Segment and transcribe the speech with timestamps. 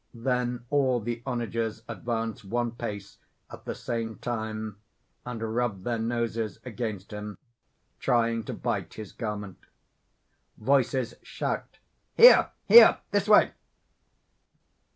[0.17, 3.19] Then all the onagers advance one pace
[3.51, 4.77] at the same time,
[5.27, 7.37] and rub their noses against him,
[7.99, 9.59] trying to bite his garment.
[10.57, 11.65] Voices shout_:
[12.17, 12.49] "Here!
[12.65, 12.97] here!
[13.11, 13.51] this way!"